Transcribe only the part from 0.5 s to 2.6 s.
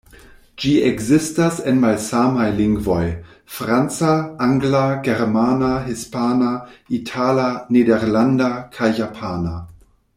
Ĝi ekzistas en malsamaj